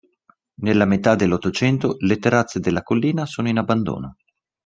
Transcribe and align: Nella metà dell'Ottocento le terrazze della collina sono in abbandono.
Nella 0.61 0.85
metà 0.85 1.13
dell'Ottocento 1.13 1.97
le 1.99 2.17
terrazze 2.17 2.59
della 2.59 2.81
collina 2.81 3.27
sono 3.27 3.49
in 3.49 3.59
abbandono. 3.59 4.15